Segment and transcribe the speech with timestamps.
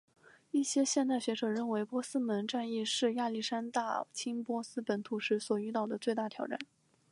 [0.49, 6.57] 一些现代学者认为波斯门战役是亚历山大入侵波斯本土时所遇到的最大挑战。